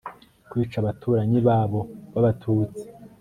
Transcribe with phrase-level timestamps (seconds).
[0.49, 1.79] kwica abaturanyi babo
[2.13, 2.83] b Abatutsi